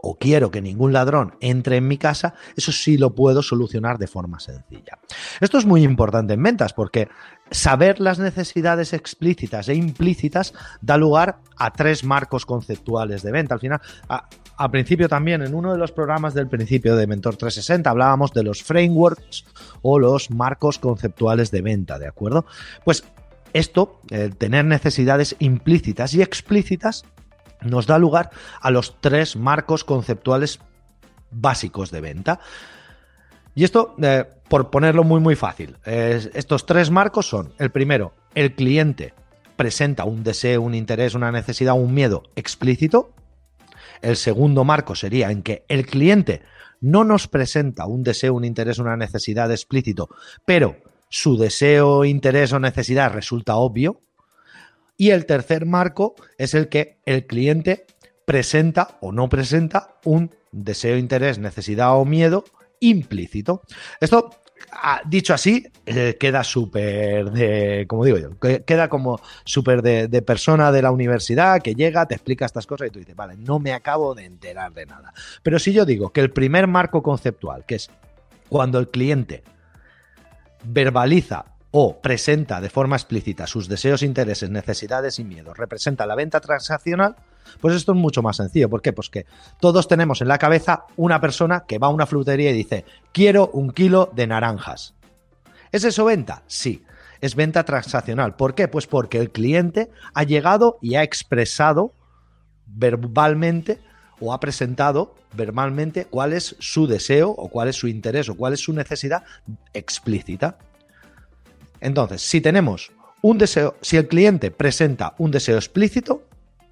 o 0.00 0.16
quiero 0.16 0.50
que 0.50 0.62
ningún 0.62 0.92
ladrón 0.92 1.34
entre 1.40 1.76
en 1.76 1.88
mi 1.88 1.98
casa, 1.98 2.34
eso 2.56 2.72
sí 2.72 2.96
lo 2.96 3.14
puedo 3.14 3.42
solucionar 3.42 3.98
de 3.98 4.06
forma 4.06 4.38
sencilla. 4.38 4.98
Esto 5.40 5.58
es 5.58 5.66
muy 5.66 5.82
importante 5.82 6.34
en 6.34 6.42
ventas 6.42 6.72
porque 6.72 7.08
saber 7.50 7.98
las 7.98 8.18
necesidades 8.18 8.92
explícitas 8.92 9.68
e 9.68 9.74
implícitas 9.74 10.54
da 10.80 10.96
lugar 10.96 11.40
a 11.56 11.72
tres 11.72 12.04
marcos 12.04 12.46
conceptuales 12.46 13.22
de 13.22 13.32
venta. 13.32 13.54
Al 13.54 13.60
final, 13.60 13.80
al 14.08 14.70
principio 14.70 15.08
también, 15.08 15.42
en 15.42 15.54
uno 15.54 15.72
de 15.72 15.78
los 15.78 15.90
programas 15.90 16.32
del 16.32 16.48
principio 16.48 16.94
de 16.94 17.06
Mentor 17.06 17.36
360, 17.36 17.90
hablábamos 17.90 18.32
de 18.32 18.44
los 18.44 18.62
frameworks 18.62 19.44
o 19.82 19.98
los 19.98 20.30
marcos 20.30 20.78
conceptuales 20.78 21.50
de 21.50 21.62
venta, 21.62 21.98
¿de 21.98 22.06
acuerdo? 22.06 22.46
Pues 22.84 23.04
esto, 23.52 24.00
tener 24.36 24.64
necesidades 24.64 25.34
implícitas 25.38 26.12
y 26.14 26.22
explícitas, 26.22 27.04
nos 27.62 27.86
da 27.86 27.98
lugar 27.98 28.30
a 28.60 28.70
los 28.70 29.00
tres 29.00 29.36
marcos 29.36 29.84
conceptuales 29.84 30.60
básicos 31.30 31.90
de 31.90 32.00
venta. 32.00 32.40
Y 33.54 33.64
esto, 33.64 33.94
eh, 34.02 34.24
por 34.48 34.70
ponerlo 34.70 35.04
muy 35.04 35.20
muy 35.20 35.34
fácil, 35.34 35.76
estos 35.84 36.64
tres 36.64 36.90
marcos 36.90 37.26
son, 37.28 37.52
el 37.58 37.70
primero, 37.70 38.14
el 38.34 38.54
cliente 38.54 39.14
presenta 39.56 40.04
un 40.04 40.22
deseo, 40.22 40.62
un 40.62 40.74
interés, 40.74 41.14
una 41.14 41.32
necesidad, 41.32 41.74
un 41.74 41.92
miedo 41.92 42.22
explícito. 42.36 43.10
El 44.00 44.16
segundo 44.16 44.62
marco 44.62 44.94
sería 44.94 45.32
en 45.32 45.42
que 45.42 45.64
el 45.68 45.84
cliente 45.84 46.42
no 46.80 47.02
nos 47.02 47.26
presenta 47.26 47.86
un 47.86 48.04
deseo, 48.04 48.34
un 48.34 48.44
interés, 48.44 48.78
una 48.78 48.96
necesidad 48.96 49.50
explícito, 49.50 50.08
pero 50.46 50.76
su 51.08 51.36
deseo, 51.36 52.04
interés 52.04 52.52
o 52.52 52.60
necesidad 52.60 53.12
resulta 53.12 53.56
obvio. 53.56 54.00
Y 54.98 55.10
el 55.10 55.24
tercer 55.24 55.64
marco 55.64 56.16
es 56.36 56.52
el 56.52 56.68
que 56.68 56.98
el 57.06 57.26
cliente 57.26 57.86
presenta 58.26 58.98
o 59.00 59.12
no 59.12 59.28
presenta 59.28 59.94
un 60.04 60.34
deseo, 60.52 60.98
interés, 60.98 61.38
necesidad 61.38 61.96
o 61.96 62.04
miedo 62.04 62.44
implícito. 62.80 63.62
Esto, 64.00 64.30
ah, 64.72 65.00
dicho 65.06 65.32
así, 65.32 65.66
eh, 65.86 66.16
queda 66.18 66.42
súper 66.42 67.30
de, 67.30 67.86
como 67.88 68.04
digo 68.04 68.18
yo, 68.18 68.30
queda 68.38 68.88
como 68.88 69.20
súper 69.44 69.82
de, 69.82 70.08
de, 70.08 70.20
persona 70.20 70.72
de 70.72 70.82
la 70.82 70.90
universidad 70.90 71.62
que 71.62 71.74
llega, 71.74 72.06
te 72.06 72.16
explica 72.16 72.44
estas 72.44 72.66
cosas 72.66 72.88
y 72.88 72.90
tú 72.90 72.98
dices, 72.98 73.16
vale, 73.16 73.36
no 73.36 73.60
me 73.60 73.72
acabo 73.72 74.14
de 74.16 74.24
enterar 74.24 74.72
de 74.72 74.86
nada. 74.86 75.14
Pero 75.42 75.58
si 75.58 75.72
yo 75.72 75.84
digo 75.84 76.10
que 76.10 76.20
el 76.20 76.30
primer 76.30 76.66
marco 76.66 77.02
conceptual, 77.02 77.64
que 77.64 77.76
es 77.76 77.88
cuando 78.48 78.78
el 78.78 78.88
cliente 78.88 79.44
verbaliza 80.64 81.44
o 81.70 82.00
presenta 82.00 82.60
de 82.60 82.70
forma 82.70 82.96
explícita 82.96 83.46
sus 83.46 83.68
deseos, 83.68 84.02
intereses, 84.02 84.50
necesidades 84.50 85.18
y 85.18 85.24
miedos, 85.24 85.56
representa 85.56 86.06
la 86.06 86.14
venta 86.14 86.40
transaccional, 86.40 87.16
pues 87.60 87.74
esto 87.74 87.92
es 87.92 87.98
mucho 87.98 88.22
más 88.22 88.36
sencillo. 88.36 88.70
¿Por 88.70 88.82
qué? 88.82 88.92
Pues 88.92 89.10
que 89.10 89.26
todos 89.60 89.88
tenemos 89.88 90.20
en 90.22 90.28
la 90.28 90.38
cabeza 90.38 90.84
una 90.96 91.20
persona 91.20 91.64
que 91.66 91.78
va 91.78 91.88
a 91.88 91.90
una 91.90 92.06
frutería 92.06 92.50
y 92.50 92.54
dice, 92.54 92.84
quiero 93.12 93.48
un 93.52 93.70
kilo 93.70 94.10
de 94.14 94.26
naranjas. 94.26 94.94
¿Es 95.70 95.84
eso 95.84 96.06
venta? 96.06 96.42
Sí, 96.46 96.84
es 97.20 97.34
venta 97.34 97.64
transaccional. 97.64 98.36
¿Por 98.36 98.54
qué? 98.54 98.68
Pues 98.68 98.86
porque 98.86 99.18
el 99.18 99.30
cliente 99.30 99.90
ha 100.14 100.22
llegado 100.22 100.78
y 100.80 100.94
ha 100.94 101.02
expresado 101.02 101.92
verbalmente 102.66 103.78
o 104.20 104.32
ha 104.32 104.40
presentado 104.40 105.14
verbalmente 105.34 106.06
cuál 106.06 106.32
es 106.32 106.56
su 106.58 106.86
deseo 106.86 107.30
o 107.30 107.48
cuál 107.48 107.68
es 107.68 107.76
su 107.76 107.88
interés 107.88 108.28
o 108.28 108.34
cuál 108.34 108.54
es 108.54 108.60
su 108.60 108.72
necesidad 108.72 109.24
explícita. 109.74 110.58
Entonces, 111.80 112.22
si 112.22 112.40
tenemos 112.40 112.92
un 113.22 113.38
deseo, 113.38 113.76
si 113.80 113.96
el 113.96 114.08
cliente 114.08 114.50
presenta 114.50 115.14
un 115.18 115.30
deseo 115.30 115.56
explícito, 115.56 116.24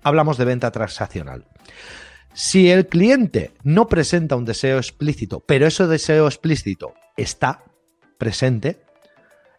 hablamos 0.02 0.38
de 0.38 0.44
venta 0.44 0.70
transaccional. 0.70 1.44
Si 2.32 2.70
el 2.70 2.86
cliente 2.86 3.52
no 3.62 3.88
presenta 3.88 4.36
un 4.36 4.44
deseo 4.44 4.78
explícito, 4.78 5.40
pero 5.40 5.66
ese 5.66 5.86
deseo 5.86 6.26
explícito 6.26 6.94
está 7.16 7.64
presente, 8.18 8.78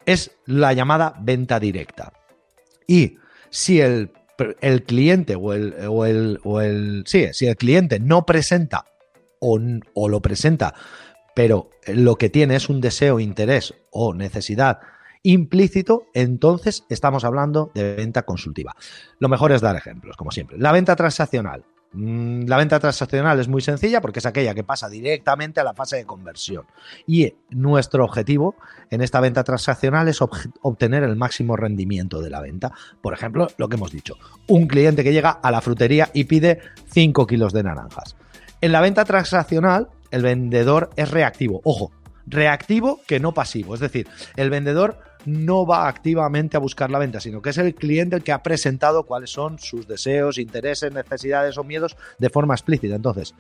es 0.06 0.32
la 0.46 0.74
llamada 0.74 1.16
venta 1.20 1.60
directa. 1.60 2.13
Y 2.88 3.18
si 3.50 3.82
el, 3.82 4.12
cliente 4.86 5.36
o 5.36 5.54
el, 5.54 6.39
o 6.44 6.62
el, 6.62 7.04
sí, 7.06 7.27
si 7.34 7.48
el 7.48 7.58
cliente 7.58 8.00
no 8.00 8.25
presenta 8.25 8.86
o 9.39 10.10
lo 10.10 10.22
presenta, 10.22 10.74
pero 11.36 11.70
lo 11.88 12.16
que 12.16 12.30
tiene 12.30 12.56
es 12.56 12.70
un 12.70 12.82
deseo, 12.82 13.20
interés 13.20 13.74
o 13.92 14.13
necesidad 14.13 14.80
implícito, 15.24 16.06
entonces 16.14 16.86
estamos 16.90 17.24
hablando 17.24 17.72
de 17.74 17.96
venta 17.96 18.24
consultiva. 18.24 18.76
Lo 19.20 19.30
mejor 19.30 19.52
es 19.52 19.62
dar 19.62 19.76
ejemplos, 19.76 20.18
como 20.18 20.32
siempre. 20.32 20.58
La 20.58 20.72
venta 20.72 20.96
transaccional. 20.96 21.64
Mm, 21.94 22.48
la 22.48 22.58
venta 22.58 22.80
transaccional 22.80 23.40
es 23.40 23.48
muy 23.48 23.62
sencilla 23.62 24.02
porque 24.02 24.20
es 24.20 24.26
aquella 24.26 24.54
que 24.54 24.64
pasa 24.64 24.90
directamente 24.90 25.60
a 25.60 25.64
la 25.64 25.74
fase 25.74 25.96
de 25.98 26.06
conversión. 26.06 26.66
Y 27.06 27.34
nuestro 27.50 28.04
objetivo 28.04 28.56
en 28.90 29.02
esta 29.02 29.20
venta 29.20 29.44
transaccional 29.44 30.08
es 30.08 30.20
obtener 30.22 31.04
el 31.04 31.16
máximo 31.16 31.56
rendimiento 31.56 32.22
de 32.22 32.30
la 32.30 32.42
venta. 32.42 32.72
Por 33.02 33.14
ejemplo, 33.14 33.48
lo 33.58 33.70
que 33.70 33.78
hemos 33.78 33.92
dicho, 33.92 34.16
un 34.48 34.68
cliente 34.68 35.04
que 35.04 35.14
llega 35.14 35.32
a 35.32 35.52
la 35.52 35.62
frutería 35.62 36.10
y 36.14 36.26
pide 36.26 36.60
5 36.92 37.26
kilos 37.26 37.54
de 37.54 37.64
naranjas. 37.64 38.16
En 38.60 38.72
la 38.72 38.82
venta 38.82 39.06
transaccional, 39.06 39.90
el 40.12 40.24
vendedor 40.24 40.90
es 40.96 41.12
reactivo. 41.12 41.62
Ojo, 41.64 41.92
reactivo 42.28 43.02
que 43.08 43.20
no 43.20 43.34
pasivo. 43.34 43.74
Es 43.74 43.80
decir, 43.80 44.08
el 44.36 44.50
vendedor 44.50 45.00
no 45.26 45.66
va 45.66 45.88
activamente 45.88 46.56
a 46.58 46.60
buscar 46.60 46.92
la 46.92 47.00
venta, 47.00 47.20
sino 47.20 47.42
que 47.42 47.50
es 47.50 47.58
el 47.58 47.76
cliente 47.76 48.16
el 48.16 48.24
que 48.24 48.32
ha 48.32 48.44
presentado 48.44 49.04
cuáles 49.04 49.32
son 49.32 49.60
sus 49.60 49.88
deseos, 49.88 50.38
intereses, 50.38 50.94
necesidades 50.94 51.58
o 51.58 51.64
miedos 51.64 51.98
de 52.18 52.30
forma 52.30 52.54
explícita. 52.54 52.96
Entonces, 52.96 53.34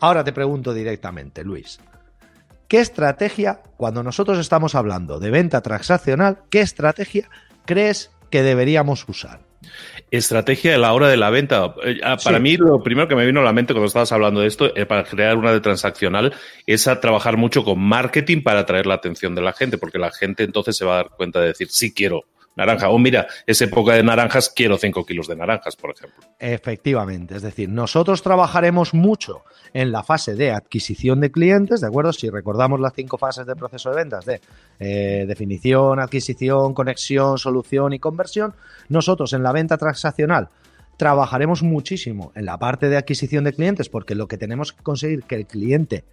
ahora 0.00 0.22
te 0.22 0.32
pregunto 0.32 0.74
directamente, 0.74 1.44
Luis, 1.44 1.80
¿qué 2.68 2.80
estrategia, 2.80 3.62
cuando 3.76 4.02
nosotros 4.02 4.38
estamos 4.38 4.74
hablando 4.74 5.18
de 5.18 5.30
venta 5.30 5.60
transaccional, 5.60 6.38
qué 6.50 6.60
estrategia 6.60 7.28
crees 7.64 8.10
que 8.30 8.42
deberíamos 8.42 9.08
usar? 9.08 9.45
Estrategia 10.10 10.74
a 10.74 10.78
la 10.78 10.92
hora 10.92 11.08
de 11.08 11.16
la 11.16 11.30
venta. 11.30 11.74
Eh, 11.84 11.98
ah, 12.02 12.16
para 12.22 12.38
mí, 12.38 12.56
lo 12.56 12.82
primero 12.82 13.08
que 13.08 13.16
me 13.16 13.26
vino 13.26 13.40
a 13.40 13.44
la 13.44 13.52
mente 13.52 13.72
cuando 13.72 13.86
estabas 13.86 14.12
hablando 14.12 14.40
de 14.40 14.46
esto, 14.46 14.74
eh, 14.76 14.86
para 14.86 15.04
crear 15.04 15.36
una 15.36 15.52
de 15.52 15.60
transaccional, 15.60 16.34
es 16.66 16.86
a 16.86 17.00
trabajar 17.00 17.36
mucho 17.36 17.64
con 17.64 17.80
marketing 17.80 18.42
para 18.42 18.60
atraer 18.60 18.86
la 18.86 18.94
atención 18.94 19.34
de 19.34 19.42
la 19.42 19.52
gente, 19.52 19.78
porque 19.78 19.98
la 19.98 20.12
gente 20.12 20.44
entonces 20.44 20.76
se 20.76 20.84
va 20.84 20.94
a 20.94 20.96
dar 20.96 21.10
cuenta 21.10 21.40
de 21.40 21.48
decir, 21.48 21.68
sí 21.70 21.92
quiero 21.92 22.24
naranja. 22.56 22.88
O 22.88 22.98
mira, 22.98 23.26
es 23.46 23.60
época 23.60 23.94
de 23.94 24.02
naranjas, 24.02 24.48
quiero 24.48 24.78
5 24.78 25.04
kilos 25.04 25.28
de 25.28 25.36
naranjas, 25.36 25.76
por 25.76 25.90
ejemplo. 25.90 26.24
Efectivamente, 26.38 27.36
es 27.36 27.42
decir, 27.42 27.68
nosotros 27.68 28.22
trabajaremos 28.22 28.94
mucho 28.94 29.44
en 29.72 29.92
la 29.92 30.02
fase 30.02 30.34
de 30.34 30.50
adquisición 30.50 31.20
de 31.20 31.30
clientes, 31.30 31.80
¿de 31.82 31.86
acuerdo? 31.86 32.12
Si 32.12 32.30
recordamos 32.30 32.80
las 32.80 32.94
cinco 32.94 33.18
fases 33.18 33.46
del 33.46 33.56
proceso 33.56 33.90
de 33.90 33.96
ventas 33.96 34.24
de 34.24 34.40
eh, 34.80 35.24
definición, 35.28 36.00
adquisición, 36.00 36.72
conexión, 36.72 37.38
solución 37.38 37.92
y 37.92 37.98
conversión, 37.98 38.54
nosotros 38.88 39.32
en 39.34 39.42
la 39.42 39.52
venta 39.52 39.76
transaccional 39.76 40.48
trabajaremos 40.96 41.62
muchísimo 41.62 42.32
en 42.34 42.46
la 42.46 42.58
parte 42.58 42.88
de 42.88 42.96
adquisición 42.96 43.44
de 43.44 43.52
clientes 43.52 43.90
porque 43.90 44.14
lo 44.14 44.28
que 44.28 44.38
tenemos 44.38 44.72
que 44.72 44.82
conseguir 44.82 45.24
que 45.24 45.34
el 45.34 45.46
cliente 45.46 46.04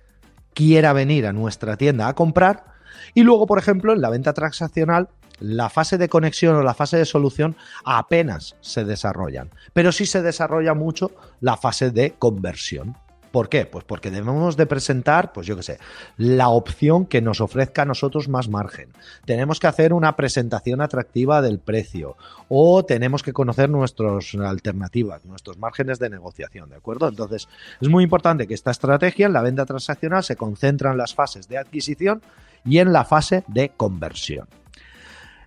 quiera 0.54 0.92
venir 0.92 1.26
a 1.26 1.32
nuestra 1.32 1.78
tienda 1.78 2.08
a 2.08 2.14
comprar 2.14 2.66
y 3.14 3.24
luego, 3.24 3.48
por 3.48 3.60
ejemplo, 3.60 3.94
en 3.94 4.02
la 4.02 4.10
venta 4.10 4.34
transaccional 4.34 5.10
la 5.44 5.70
fase 5.70 5.98
de 5.98 6.08
conexión 6.08 6.56
o 6.56 6.64
la 6.64 6.74
fase 6.74 6.98
de 6.98 7.06
solución 7.06 7.58
apenas 7.84 8.56
se 8.62 8.86
desarrollan, 8.86 9.50
pero 9.74 9.92
sí 9.92 10.06
se 10.06 10.22
desarrolla 10.22 10.74
mucho 10.74 11.12
la 11.42 11.58
fase 11.58 11.92
de 11.92 12.12
conversión. 12.18 12.96
¿Por 13.30 13.50
qué? 13.50 13.66
Pues 13.66 13.84
porque 13.84 14.10
debemos 14.10 14.56
de 14.56 14.68
presentar, 14.68 15.34
pues 15.34 15.46
yo 15.46 15.58
qué 15.58 15.64
sé, 15.64 15.80
la 16.18 16.48
opción 16.48 17.06
que 17.06 17.20
nos 17.20 17.42
ofrezca 17.42 17.82
a 17.82 17.86
nosotros 17.86 18.30
más 18.30 18.48
margen. 18.48 18.94
Tenemos 19.26 19.60
que 19.60 19.68
hacer 19.68 19.92
una 19.92 20.16
presentación 20.16 20.80
atractiva 20.80 21.42
del 21.42 21.60
precio 21.60 22.16
o 22.48 22.86
tenemos 22.86 23.22
que 23.22 23.34
conocer 23.34 23.70
nuestras 23.70 24.36
alternativas, 24.36 25.26
nuestros 25.26 25.58
márgenes 25.58 26.00
de 26.00 26.10
negociación, 26.10 26.70
¿de 26.70 26.78
acuerdo? 26.78 27.10
Entonces, 27.10 27.50
es 27.82 27.90
muy 27.90 28.06
importante 28.06 28.48
que 28.48 28.54
esta 28.54 28.72
estrategia 28.72 29.26
en 29.26 29.34
la 29.34 29.42
venta 29.42 29.66
transaccional 29.66 30.24
se 30.24 30.38
concentre 30.38 30.90
en 30.90 30.98
las 30.98 31.14
fases 31.14 31.50
de 31.50 31.58
adquisición 31.58 32.22
y 32.64 32.78
en 32.78 32.94
la 32.94 33.04
fase 33.04 33.44
de 33.48 33.70
conversión. 33.70 34.48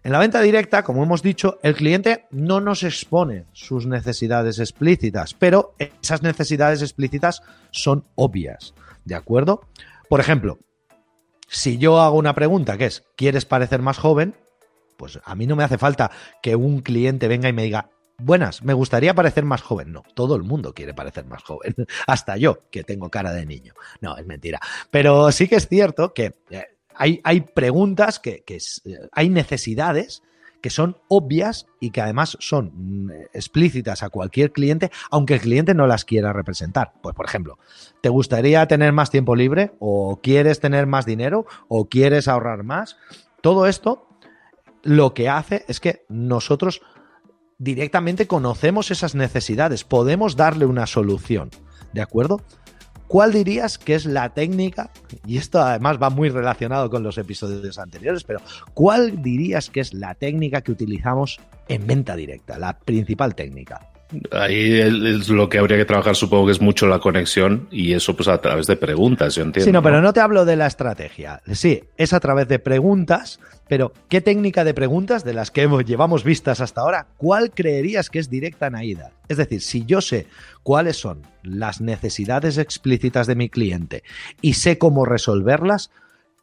En 0.07 0.13
la 0.13 0.21
venta 0.21 0.41
directa, 0.41 0.85
como 0.85 1.03
hemos 1.03 1.21
dicho, 1.21 1.59
el 1.65 1.75
cliente 1.75 2.27
no 2.31 2.61
nos 2.61 2.85
expone 2.85 3.45
sus 3.53 3.87
necesidades 3.87 4.61
explícitas, 4.61 5.35
pero 5.35 5.75
esas 5.81 6.23
necesidades 6.23 6.81
explícitas 6.81 7.43
son 7.73 8.05
obvias, 8.15 8.73
¿de 9.05 9.17
acuerdo? 9.17 9.67
Por 10.09 10.21
ejemplo, 10.21 10.61
si 11.49 11.79
yo 11.79 12.01
hago 12.01 12.19
una 12.19 12.37
pregunta 12.37 12.79
que 12.79 12.87
es, 12.87 13.03
¿quieres 13.17 13.47
parecer 13.47 13.83
más 13.83 13.99
joven? 13.99 14.37
Pues 14.97 15.19
a 15.25 15.35
mí 15.35 15.49
no 15.49 15.57
me 15.57 15.65
hace 15.65 15.77
falta 15.77 16.13
que 16.41 16.55
un 16.55 16.83
cliente 16.83 17.27
venga 17.27 17.49
y 17.49 17.53
me 17.53 17.65
diga, 17.65 17.91
buenas, 18.17 18.63
me 18.63 18.75
gustaría 18.75 19.13
parecer 19.13 19.45
más 19.45 19.63
joven. 19.63 19.91
No, 19.91 20.05
todo 20.15 20.37
el 20.37 20.45
mundo 20.45 20.73
quiere 20.73 20.95
parecer 20.95 21.25
más 21.25 21.43
joven, 21.43 21.75
hasta 22.07 22.37
yo, 22.37 22.61
que 22.71 22.85
tengo 22.85 23.11
cara 23.11 23.33
de 23.33 23.45
niño. 23.45 23.75
No, 24.01 24.17
es 24.17 24.25
mentira. 24.25 24.61
Pero 24.89 25.33
sí 25.33 25.49
que 25.49 25.57
es 25.57 25.67
cierto 25.67 26.15
que 26.15 26.33
eh, 27.01 27.21
hay, 27.25 27.41
preguntas 27.41 28.19
que, 28.19 28.45
hay 29.13 29.29
necesidades 29.29 30.23
que 30.61 30.71
son 30.71 30.97
obvias 31.09 31.67
y 31.81 31.91
que 31.91 32.01
además 32.01 32.37
son 32.41 32.73
mm, 32.75 33.11
explícitas 33.33 34.03
a 34.03 34.11
cualquier 34.11 34.53
cliente, 34.53 34.91
aunque 35.11 35.35
el 35.35 35.41
cliente 35.41 35.75
no 35.75 35.87
las 35.87 36.05
quiera 36.05 36.33
representar. 36.33 36.95
Pues, 37.03 37.15
por 37.15 37.27
ejemplo, 37.27 37.59
¿te 38.01 38.09
gustaría 38.09 38.67
tener 38.67 38.93
más 38.93 39.11
tiempo 39.11 39.37
libre? 39.37 39.73
¿O 39.79 40.21
quieres 40.23 40.61
tener 40.61 40.87
más 40.87 41.07
dinero? 41.07 41.47
¿O 41.69 41.89
quieres 41.89 42.27
ahorrar 42.29 42.65
más? 42.65 42.97
Todo 43.43 43.67
esto 43.67 44.09
lo 44.83 45.15
que 45.15 45.29
hace 45.29 45.65
es 45.69 45.81
que 45.81 46.05
nosotros 46.09 46.81
directamente 47.59 48.27
conocemos 48.27 48.91
esas 48.91 49.15
necesidades, 49.15 49.85
podemos 49.85 50.37
darle 50.37 50.67
una 50.67 50.87
solución. 50.87 51.51
¿De 51.93 52.03
acuerdo? 52.03 52.43
¿Cuál 53.09 53.33
dirías 53.33 53.79
que 53.79 53.95
es 53.95 54.05
la 54.05 54.31
técnica? 54.31 54.91
Y 55.27 55.39
esto 55.39 55.61
además 55.61 55.99
va 56.03 56.11
muy 56.11 56.29
relacionado 56.29 56.91
con 56.91 57.03
los 57.03 57.19
episodios 57.19 57.79
anteriores, 57.79 58.25
pero 58.25 58.41
¿cuál 58.75 59.23
dirías 59.23 59.71
que 59.71 59.81
es 59.81 59.95
la 59.95 60.15
técnica 60.15 60.61
que 60.63 60.73
utilizamos 60.73 61.39
en 61.69 61.87
venta 61.87 62.17
directa? 62.17 62.59
La 62.59 62.79
principal 62.79 63.35
técnica. 63.37 63.81
Ahí 64.31 64.81
es 64.81 65.29
lo 65.29 65.49
que 65.49 65.59
habría 65.59 65.77
que 65.77 65.85
trabajar, 65.85 66.15
supongo 66.15 66.47
que 66.47 66.53
es 66.53 66.61
mucho 66.61 66.87
la 66.87 67.01
conexión 67.01 67.67
y 67.73 67.93
eso 67.93 68.15
pues 68.15 68.29
a 68.29 68.41
través 68.41 68.67
de 68.67 68.77
preguntas, 68.77 69.35
yo 69.35 69.43
entiendo. 69.43 69.65
Sí, 69.65 69.73
no, 69.73 69.83
pero 69.83 70.01
no 70.01 70.13
te 70.13 70.21
hablo 70.21 70.45
de 70.45 70.55
la 70.55 70.67
estrategia. 70.67 71.43
Sí, 71.53 71.83
es 71.97 72.13
a 72.13 72.21
través 72.21 72.47
de 72.47 72.61
preguntas, 72.61 73.41
pero 73.69 73.93
¿qué 74.09 74.21
técnica 74.21 74.63
de 74.63 74.75
preguntas 74.75 75.25
de 75.25 75.35
las 75.35 75.51
que 75.51 75.63
hemos, 75.63 75.85
llevamos 75.85 76.23
vistas 76.23 76.61
hasta 76.61 76.83
ahora, 76.83 77.09
cuál 77.17 77.51
creerías 77.51 78.09
que 78.09 78.21
es 78.21 78.31
directa 78.31 78.69
en 78.69 78.77
AIDA? 78.77 79.11
Es 79.29 79.39
decir, 79.39 79.61
si 79.61 79.85
yo 79.85 80.01
sé 80.01 80.29
cuáles 80.63 80.97
son 80.97 81.23
las 81.43 81.81
necesidades 81.81 82.59
explícitas 82.59 83.27
de 83.27 83.35
mi 83.35 83.49
cliente 83.49 84.05
y 84.41 84.55
sé 84.55 84.79
cómo 84.79 85.05
resolverlas, 85.05 85.91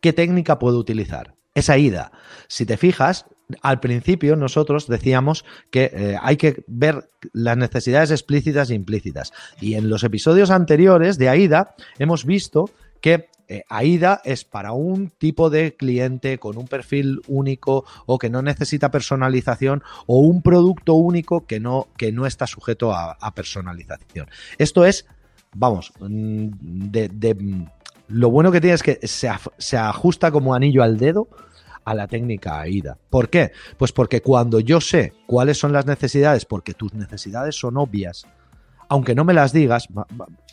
¿qué 0.01 0.11
técnica 0.11 0.59
puedo 0.59 0.77
utilizar? 0.77 1.35
Es 1.55 1.69
AIDA. 1.69 2.11
Si 2.47 2.65
te 2.65 2.75
fijas, 2.75 3.25
al 3.61 3.79
principio 3.79 4.35
nosotros 4.35 4.87
decíamos 4.87 5.45
que 5.71 5.91
eh, 5.93 6.17
hay 6.21 6.37
que 6.37 6.63
ver 6.67 7.07
las 7.31 7.57
necesidades 7.57 8.11
explícitas 8.11 8.69
e 8.69 8.75
implícitas. 8.75 9.33
Y 9.61 9.75
en 9.75 9.89
los 9.89 10.03
episodios 10.03 10.51
anteriores 10.51 11.17
de 11.17 11.29
AIDA 11.29 11.75
hemos 11.99 12.25
visto 12.25 12.69
que 13.01 13.29
eh, 13.47 13.63
AIDA 13.69 14.21
es 14.23 14.45
para 14.45 14.71
un 14.71 15.09
tipo 15.09 15.49
de 15.49 15.75
cliente 15.75 16.39
con 16.39 16.57
un 16.57 16.67
perfil 16.67 17.21
único 17.27 17.85
o 18.05 18.17
que 18.17 18.29
no 18.29 18.41
necesita 18.41 18.91
personalización 18.91 19.83
o 20.07 20.19
un 20.19 20.41
producto 20.41 20.93
único 20.93 21.45
que 21.45 21.59
no, 21.59 21.87
que 21.97 22.11
no 22.11 22.25
está 22.25 22.47
sujeto 22.47 22.93
a, 22.93 23.17
personalización. 23.35 24.27
Esto 24.57 24.85
es, 24.85 25.05
vamos, 25.53 25.91
mm, 25.99 26.47
de, 26.89 27.67
lo 28.07 28.29
bueno 28.29 28.51
que 28.51 28.61
tiene 28.61 28.75
es 28.75 28.83
que 28.83 28.99
se, 29.03 29.29
se 29.57 29.77
ajusta 29.77 30.31
como 30.31 30.55
anillo 30.55 30.81
al 30.81 30.97
dedo 30.97 31.27
a 31.85 31.93
la 31.93 32.07
técnica 32.07 32.59
AIDA. 32.59 32.97
¿Por 33.09 33.29
qué? 33.29 33.51
Pues 33.77 33.91
porque 33.91 34.21
cuando 34.21 34.59
yo 34.59 34.81
sé 34.81 35.13
cuáles 35.25 35.57
son 35.57 35.73
las 35.73 35.85
necesidades, 35.85 36.45
porque 36.45 36.73
tus 36.73 36.93
necesidades 36.93 37.55
son 37.55 37.77
obvias, 37.77 38.25
aunque 38.89 39.15
no 39.15 39.23
me 39.23 39.33
las 39.33 39.53
digas, 39.53 39.87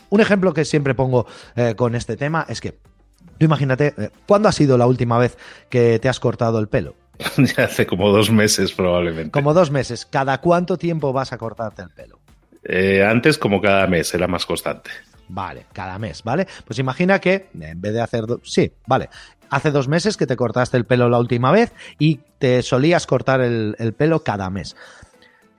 un 0.09 0.21
ejemplo 0.21 0.55
que 0.55 0.65
siempre 0.65 0.95
pongo 0.95 1.27
eh, 1.57 1.75
con 1.77 1.95
este 1.95 2.17
tema 2.17 2.47
es 2.49 2.61
que, 2.61 2.73
tú 2.73 3.45
imagínate, 3.45 3.95
eh, 3.97 4.11
¿cuándo 4.27 4.49
ha 4.49 4.53
sido 4.53 4.79
la 4.79 4.87
última 4.87 5.19
vez 5.19 5.37
que 5.69 5.99
te 5.99 6.09
has 6.09 6.21
cortado 6.21 6.59
el 6.59 6.69
pelo? 6.69 6.95
ya 7.57 7.65
hace 7.65 7.87
como 7.87 8.11
dos 8.11 8.31
meses 8.31 8.73
probablemente. 8.73 9.31
Como 9.31 9.53
dos 9.55 9.71
meses. 9.71 10.07
¿Cada 10.07 10.41
cuánto 10.41 10.79
tiempo 10.79 11.13
vas 11.13 11.33
a 11.33 11.39
cortarte 11.39 11.83
el 11.83 11.91
pelo? 11.91 12.19
Eh, 12.63 13.05
antes 13.05 13.39
como 13.39 13.61
cada 13.61 13.87
mes, 13.87 14.13
era 14.15 14.27
más 14.27 14.47
constante. 14.47 14.91
Vale, 15.33 15.67
cada 15.73 15.99
mes, 15.99 16.23
¿vale? 16.23 16.47
Pues 16.65 16.79
imagina 16.79 17.21
que 17.21 17.49
en 17.59 17.81
vez 17.81 17.93
de 17.93 18.01
hacer... 18.01 18.25
Sí, 18.43 18.73
vale 18.87 19.09
hace 19.51 19.71
dos 19.71 19.89
meses 19.89 20.17
que 20.17 20.27
te 20.27 20.37
cortaste 20.37 20.77
el 20.77 20.87
pelo 20.87 21.09
la 21.09 21.19
última 21.19 21.51
vez 21.51 21.73
y 21.99 22.21
te 22.39 22.63
solías 22.63 23.07
cortar 23.07 23.41
el, 23.41 23.95
pelo 23.97 24.23
cada 24.23 24.49
mes. 24.49 24.77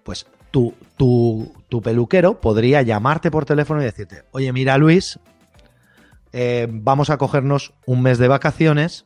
Pues 0.03 0.25
tu, 0.49 0.73
tu, 0.97 1.53
tu, 1.69 1.81
peluquero 1.81 2.39
podría 2.39 2.81
llamarte 2.81 3.29
por 3.29 3.45
teléfono 3.45 3.81
y 3.81 3.85
decirte, 3.85 4.23
oye, 4.31 4.51
mira 4.53 4.77
Luis, 4.77 5.19
eh, 6.33 6.67
vamos 6.69 7.09
a 7.09 7.17
cogernos 7.17 7.73
un 7.85 8.01
mes 8.01 8.17
de 8.17 8.27
vacaciones. 8.27 9.05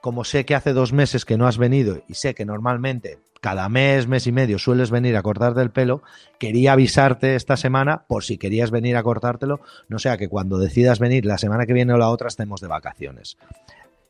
Como 0.00 0.24
sé 0.24 0.44
que 0.44 0.54
hace 0.54 0.72
dos 0.72 0.92
meses 0.92 1.24
que 1.24 1.36
no 1.36 1.46
has 1.46 1.58
venido 1.58 2.02
y 2.08 2.14
sé 2.14 2.34
que 2.34 2.44
normalmente 2.44 3.18
cada 3.40 3.68
mes, 3.68 4.06
mes 4.06 4.26
y 4.26 4.32
medio 4.32 4.58
sueles 4.58 4.90
venir 4.90 5.16
a 5.16 5.22
cortarte 5.22 5.62
el 5.62 5.70
pelo, 5.70 6.02
quería 6.38 6.72
avisarte 6.72 7.36
esta 7.36 7.56
semana 7.56 8.04
por 8.06 8.22
si 8.22 8.38
querías 8.38 8.70
venir 8.70 8.96
a 8.96 9.02
cortártelo, 9.02 9.60
no 9.88 9.98
sea 9.98 10.18
que 10.18 10.28
cuando 10.28 10.58
decidas 10.58 10.98
venir 10.98 11.24
la 11.24 11.38
semana 11.38 11.66
que 11.66 11.72
viene 11.72 11.92
o 11.94 11.98
la 11.98 12.10
otra 12.10 12.28
estemos 12.28 12.60
de 12.60 12.68
vacaciones. 12.68 13.38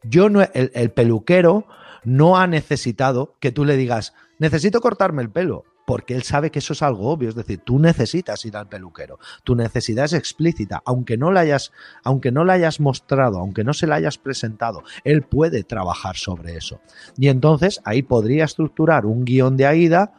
Yo 0.03 0.29
no, 0.29 0.43
el, 0.43 0.73
el 0.75 0.91
peluquero 0.91 1.67
no 2.05 2.39
ha 2.39 2.47
necesitado 2.47 3.35
que 3.39 3.53
tú 3.53 3.65
le 3.65 3.77
digas, 3.77 4.15
necesito 4.39 4.81
cortarme 4.81 5.23
el 5.23 5.31
pelo 5.31 5.65
porque 5.85 6.15
él 6.15 6.23
sabe 6.23 6.51
que 6.51 6.61
eso 6.61 6.73
es 6.73 6.83
algo 6.83 7.11
obvio, 7.11 7.29
es 7.29 7.35
decir, 7.35 7.61
tú 7.65 7.79
necesitas 7.79 8.45
ir 8.45 8.57
al 8.57 8.69
peluquero, 8.69 9.19
tu 9.45 9.55
necesidad 9.55 10.05
es 10.05 10.13
explícita, 10.13 10.83
aunque 10.85 11.17
no 11.17 11.33
la 11.33 11.41
hayas, 11.41 11.73
aunque 12.05 12.31
no 12.31 12.45
la 12.45 12.55
hayas 12.55 12.81
mostrado, 12.81 13.39
aunque 13.39 13.65
no 13.65 13.75
se 13.75 13.87
la 13.87 13.97
hayas 13.97 14.19
presentado, 14.19 14.83
él 15.05 15.23
puede 15.23 15.65
trabajar 15.65 16.17
sobre 16.17 16.57
eso. 16.57 16.81
Y 17.17 17.29
entonces 17.29 17.81
ahí 17.85 18.03
podría 18.03 18.45
estructurar 18.45 19.07
un 19.07 19.25
guion 19.25 19.57
de 19.57 19.67
AIDA 19.67 20.13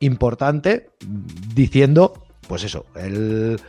importante 0.00 0.90
diciendo, 1.54 2.14
pues 2.48 2.64
eso, 2.64 2.86
el, 2.96 3.60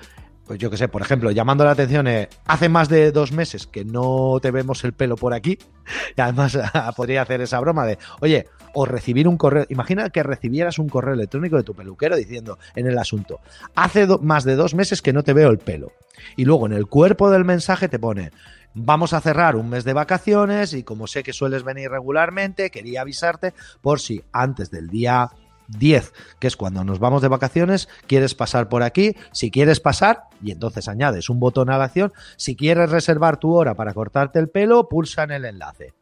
pues 0.45 0.59
yo 0.59 0.69
qué 0.69 0.77
sé, 0.77 0.87
por 0.87 1.01
ejemplo, 1.01 1.31
llamando 1.31 1.63
la 1.63 1.71
atención, 1.71 2.07
eh, 2.07 2.29
hace 2.45 2.69
más 2.69 2.89
de 2.89 3.11
dos 3.11 3.31
meses 3.31 3.67
que 3.67 3.85
no 3.85 4.39
te 4.41 4.51
vemos 4.51 4.83
el 4.83 4.93
pelo 4.93 5.15
por 5.15 5.33
aquí, 5.33 5.57
y 6.17 6.21
además 6.21 6.57
podría 6.95 7.21
hacer 7.21 7.41
esa 7.41 7.59
broma 7.59 7.85
de, 7.85 7.97
oye, 8.21 8.47
o 8.73 8.85
recibir 8.85 9.27
un 9.27 9.37
correo, 9.37 9.65
imagina 9.69 10.09
que 10.09 10.23
recibieras 10.23 10.79
un 10.79 10.89
correo 10.89 11.13
electrónico 11.13 11.57
de 11.57 11.63
tu 11.63 11.73
peluquero 11.73 12.15
diciendo 12.15 12.57
en 12.75 12.87
el 12.87 12.97
asunto, 12.97 13.39
hace 13.75 14.07
más 14.21 14.43
de 14.43 14.55
dos 14.55 14.73
meses 14.73 15.01
que 15.01 15.13
no 15.13 15.23
te 15.23 15.33
veo 15.33 15.49
el 15.49 15.59
pelo, 15.59 15.91
y 16.35 16.45
luego 16.45 16.65
en 16.65 16.73
el 16.73 16.87
cuerpo 16.87 17.29
del 17.29 17.45
mensaje 17.45 17.87
te 17.87 17.99
pone, 17.99 18.31
vamos 18.73 19.13
a 19.13 19.21
cerrar 19.21 19.55
un 19.55 19.69
mes 19.69 19.83
de 19.83 19.93
vacaciones 19.93 20.73
y 20.73 20.83
como 20.83 21.07
sé 21.07 21.23
que 21.23 21.33
sueles 21.33 21.63
venir 21.63 21.89
regularmente, 21.89 22.69
quería 22.69 23.01
avisarte 23.01 23.53
por 23.81 23.99
si 23.99 24.23
antes 24.31 24.71
del 24.71 24.89
día 24.89 25.29
10, 25.67 26.13
que 26.39 26.47
es 26.47 26.57
cuando 26.57 26.83
nos 26.83 26.99
vamos 26.99 27.21
de 27.21 27.27
vacaciones, 27.27 27.89
quieres 28.07 28.35
pasar 28.35 28.69
por 28.69 28.83
aquí, 28.83 29.15
si 29.31 29.51
quieres 29.51 29.79
pasar, 29.79 30.23
y 30.41 30.51
entonces 30.51 30.87
añades 30.87 31.29
un 31.29 31.39
botón 31.39 31.69
a 31.69 31.77
la 31.77 31.85
acción, 31.85 32.13
si 32.37 32.55
quieres 32.55 32.89
reservar 32.89 33.37
tu 33.37 33.53
hora 33.53 33.75
para 33.75 33.93
cortarte 33.93 34.39
el 34.39 34.49
pelo, 34.49 34.87
pulsa 34.89 35.23
en 35.23 35.31
el 35.31 35.45
enlace. 35.45 35.93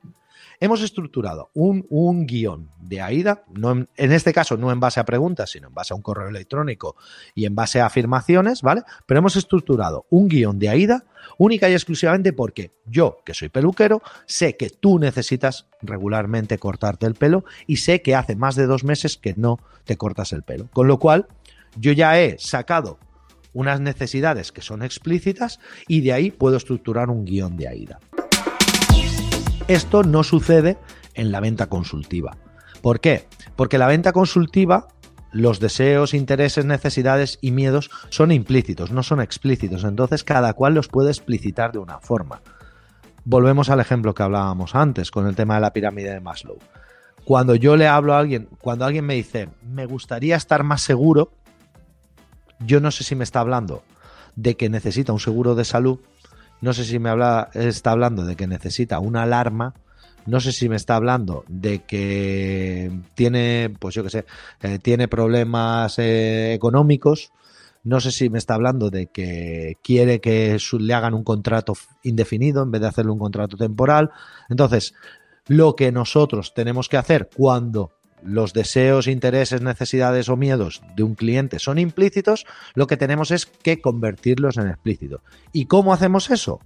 Hemos 0.63 0.83
estructurado 0.83 1.49
un, 1.55 1.87
un 1.89 2.27
guion 2.27 2.69
de 2.79 3.01
AIDA, 3.01 3.43
no 3.51 3.71
en, 3.71 3.87
este 3.97 4.31
caso 4.31 4.57
no 4.57 4.71
en 4.71 4.79
base 4.79 4.99
a 4.99 5.05
preguntas, 5.05 5.49
sino 5.49 5.69
en 5.69 5.73
base 5.73 5.91
a 5.91 5.95
un 5.95 6.03
correo 6.03 6.29
electrónico 6.29 6.95
y 7.33 7.45
en 7.45 7.55
base 7.55 7.81
a 7.81 7.87
afirmaciones, 7.87 8.61
¿vale? 8.61 8.83
Pero 9.07 9.17
hemos 9.17 9.35
estructurado 9.35 10.05
un 10.11 10.27
guion 10.27 10.59
de 10.59 10.69
AIDA 10.69 11.03
única 11.39 11.67
y 11.67 11.73
exclusivamente 11.73 12.31
porque 12.31 12.69
yo, 12.85 13.17
que 13.25 13.33
soy 13.33 13.49
peluquero, 13.49 14.03
sé 14.27 14.55
que 14.55 14.69
tú 14.69 14.99
necesitas 14.99 15.65
regularmente 15.81 16.59
cortarte 16.59 17.07
el 17.07 17.15
pelo 17.15 17.43
y 17.65 17.77
sé 17.77 18.03
que 18.03 18.13
hace 18.13 18.35
más 18.35 18.53
de 18.53 18.67
dos 18.67 18.83
meses 18.83 19.17
que 19.17 19.33
no 19.35 19.57
te 19.83 19.97
cortas 19.97 20.31
el 20.31 20.43
pelo. 20.43 20.69
Con 20.73 20.87
lo 20.87 20.99
cual, 20.99 21.25
yo 21.75 21.91
ya 21.91 22.19
he 22.21 22.37
sacado 22.37 22.99
unas 23.53 23.81
necesidades 23.81 24.51
que 24.51 24.61
son 24.61 24.83
explícitas 24.83 25.59
y 25.87 26.01
de 26.01 26.13
ahí 26.13 26.29
puedo 26.29 26.57
estructurar 26.57 27.09
un 27.09 27.25
guion 27.25 27.57
de 27.57 27.67
AIDA. 27.67 27.99
Esto 29.71 30.03
no 30.03 30.25
sucede 30.25 30.77
en 31.13 31.31
la 31.31 31.39
venta 31.39 31.67
consultiva. 31.67 32.35
¿Por 32.81 32.99
qué? 32.99 33.29
Porque 33.55 33.77
la 33.77 33.87
venta 33.87 34.11
consultiva, 34.11 34.89
los 35.31 35.61
deseos, 35.61 36.13
intereses, 36.13 36.65
necesidades 36.65 37.39
y 37.39 37.51
miedos 37.51 37.89
son 38.09 38.33
implícitos, 38.33 38.91
no 38.91 39.01
son 39.01 39.21
explícitos. 39.21 39.85
Entonces 39.85 40.25
cada 40.25 40.51
cual 40.55 40.73
los 40.73 40.89
puede 40.89 41.09
explicitar 41.09 41.71
de 41.71 41.79
una 41.79 41.99
forma. 41.99 42.41
Volvemos 43.23 43.69
al 43.69 43.79
ejemplo 43.79 44.13
que 44.13 44.23
hablábamos 44.23 44.75
antes 44.75 45.09
con 45.09 45.25
el 45.25 45.37
tema 45.37 45.55
de 45.55 45.61
la 45.61 45.71
pirámide 45.71 46.11
de 46.11 46.19
Maslow. 46.19 46.57
Cuando 47.23 47.55
yo 47.55 47.77
le 47.77 47.87
hablo 47.87 48.13
a 48.13 48.19
alguien, 48.19 48.49
cuando 48.59 48.83
alguien 48.83 49.05
me 49.05 49.15
dice, 49.15 49.47
me 49.63 49.85
gustaría 49.85 50.35
estar 50.35 50.63
más 50.63 50.81
seguro, 50.81 51.31
yo 52.59 52.81
no 52.81 52.91
sé 52.91 53.05
si 53.05 53.15
me 53.15 53.23
está 53.23 53.39
hablando 53.39 53.83
de 54.35 54.57
que 54.57 54.69
necesita 54.69 55.13
un 55.13 55.21
seguro 55.21 55.55
de 55.55 55.63
salud, 55.63 55.99
no 56.61 56.73
sé 56.73 56.85
si 56.85 56.99
me 56.99 57.09
está 57.53 57.91
hablando 57.91 58.25
de 58.25 58.35
que 58.35 58.47
necesita 58.47 58.99
una 58.99 59.23
alarma, 59.23 59.73
no 60.25 60.39
sé 60.39 60.51
si 60.51 60.69
me 60.69 60.75
está 60.75 60.95
hablando 60.95 61.43
de 61.47 61.79
que 61.79 62.91
tiene, 63.15 63.73
pues 63.79 63.95
yo 63.95 64.03
qué 64.03 64.09
sé, 64.09 64.25
eh, 64.61 64.79
tiene 64.79 65.07
problemas 65.07 65.97
eh, 65.97 66.53
económicos, 66.53 67.31
no 67.83 67.99
sé 67.99 68.11
si 68.11 68.29
me 68.29 68.37
está 68.37 68.53
hablando 68.53 68.91
de 68.91 69.07
que 69.07 69.77
quiere 69.83 70.21
que 70.21 70.59
le 70.79 70.93
hagan 70.93 71.15
un 71.15 71.23
contrato 71.23 71.73
indefinido 72.03 72.61
en 72.61 72.69
vez 72.69 72.81
de 72.81 72.87
hacerle 72.87 73.11
un 73.11 73.17
contrato 73.17 73.57
temporal. 73.57 74.11
Entonces, 74.49 74.93
lo 75.47 75.75
que 75.75 75.91
nosotros 75.91 76.53
tenemos 76.53 76.87
que 76.89 76.97
hacer 76.97 77.29
cuando 77.35 77.93
los 78.23 78.53
deseos, 78.53 79.07
intereses, 79.07 79.61
necesidades 79.61 80.29
o 80.29 80.37
miedos 80.37 80.81
de 80.95 81.03
un 81.03 81.15
cliente 81.15 81.59
son 81.59 81.77
implícitos, 81.77 82.45
lo 82.75 82.87
que 82.87 82.97
tenemos 82.97 83.31
es 83.31 83.45
que 83.45 83.81
convertirlos 83.81 84.57
en 84.57 84.67
explícito. 84.67 85.21
¿Y 85.51 85.65
cómo 85.65 85.93
hacemos 85.93 86.29
eso? 86.29 86.59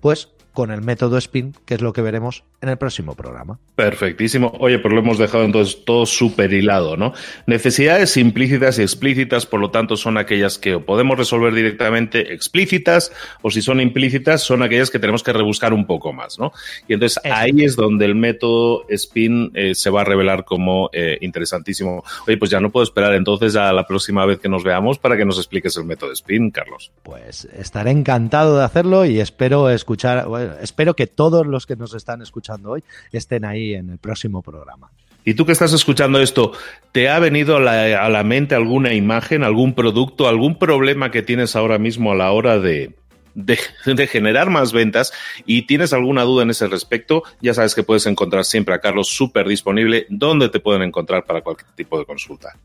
Pues 0.00 0.28
con 0.52 0.70
el 0.70 0.82
método 0.82 1.20
SPIN, 1.20 1.54
que 1.64 1.74
es 1.74 1.80
lo 1.80 1.92
que 1.92 2.02
veremos 2.02 2.44
en 2.60 2.68
el 2.68 2.76
próximo 2.76 3.14
programa. 3.14 3.58
Perfectísimo. 3.74 4.52
Oye, 4.58 4.78
pues 4.78 4.92
lo 4.92 5.00
hemos 5.00 5.18
dejado 5.18 5.44
entonces 5.44 5.84
todo 5.84 6.06
súper 6.06 6.52
hilado, 6.52 6.96
¿no? 6.96 7.12
Necesidades 7.46 8.16
implícitas 8.16 8.78
y 8.78 8.82
explícitas, 8.82 9.46
por 9.46 9.60
lo 9.60 9.70
tanto, 9.70 9.96
son 9.96 10.18
aquellas 10.18 10.58
que 10.58 10.78
podemos 10.78 11.16
resolver 11.16 11.54
directamente 11.54 12.32
explícitas 12.32 13.12
o 13.42 13.50
si 13.50 13.62
son 13.62 13.80
implícitas, 13.80 14.42
son 14.42 14.62
aquellas 14.62 14.90
que 14.90 14.98
tenemos 14.98 15.22
que 15.22 15.32
rebuscar 15.32 15.72
un 15.72 15.86
poco 15.86 16.12
más, 16.12 16.38
¿no? 16.38 16.52
Y 16.88 16.94
entonces 16.94 17.20
Eso. 17.24 17.34
ahí 17.34 17.64
es 17.64 17.76
donde 17.76 18.04
el 18.04 18.14
método 18.14 18.84
SPIN 18.94 19.52
eh, 19.54 19.74
se 19.74 19.90
va 19.90 20.02
a 20.02 20.04
revelar 20.04 20.44
como 20.44 20.90
eh, 20.92 21.18
interesantísimo. 21.20 22.04
Oye, 22.26 22.36
pues 22.36 22.50
ya 22.50 22.60
no 22.60 22.70
puedo 22.70 22.84
esperar 22.84 23.14
entonces 23.14 23.56
a 23.56 23.72
la 23.72 23.86
próxima 23.86 24.26
vez 24.26 24.38
que 24.38 24.48
nos 24.48 24.64
veamos 24.64 24.98
para 24.98 25.16
que 25.16 25.24
nos 25.24 25.38
expliques 25.38 25.76
el 25.76 25.84
método 25.84 26.14
SPIN, 26.14 26.50
Carlos. 26.50 26.92
Pues 27.02 27.46
estaré 27.56 27.90
encantado 27.90 28.58
de 28.58 28.64
hacerlo 28.64 29.04
y 29.04 29.20
espero 29.20 29.70
escuchar, 29.70 30.26
bueno, 30.26 30.49
espero 30.60 30.94
que 30.94 31.06
todos 31.06 31.46
los 31.46 31.66
que 31.66 31.76
nos 31.76 31.94
están 31.94 32.22
escuchando 32.22 32.70
hoy 32.70 32.84
estén 33.12 33.44
ahí 33.44 33.74
en 33.74 33.90
el 33.90 33.98
próximo 33.98 34.42
programa. 34.42 34.90
Y 35.24 35.34
tú 35.34 35.44
que 35.44 35.52
estás 35.52 35.72
escuchando 35.72 36.20
esto, 36.20 36.52
¿te 36.92 37.08
ha 37.08 37.18
venido 37.18 37.56
a 37.56 37.60
la, 37.60 38.04
a 38.04 38.08
la, 38.08 38.24
mente 38.24 38.54
alguna 38.54 38.94
imagen, 38.94 39.44
algún 39.44 39.74
producto, 39.74 40.28
algún 40.28 40.58
problema 40.58 41.10
que 41.10 41.22
tienes 41.22 41.56
ahora 41.56 41.78
mismo 41.78 42.12
a 42.12 42.14
la 42.14 42.32
hora 42.32 42.58
de, 42.58 42.94
de, 43.34 43.58
de, 43.84 44.06
generar 44.06 44.48
más 44.48 44.72
ventas 44.72 45.12
y 45.44 45.62
tienes 45.62 45.92
alguna 45.92 46.22
duda 46.22 46.44
en 46.44 46.50
ese 46.50 46.68
respecto? 46.68 47.22
Ya 47.42 47.52
sabes 47.52 47.74
que 47.74 47.82
puedes 47.82 48.06
encontrar 48.06 48.44
siempre 48.44 48.74
a 48.74 48.80
Carlos 48.80 49.08
súper 49.08 49.46
disponible. 49.46 50.06
¿Dónde 50.08 50.48
te 50.48 50.60
pueden 50.60 50.82
encontrar 50.82 51.24
para 51.24 51.42
cualquier 51.42 51.70
tipo 51.72 51.98
de 51.98 52.06
consulta? 52.06 52.56